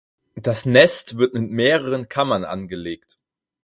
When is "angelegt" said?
2.43-3.19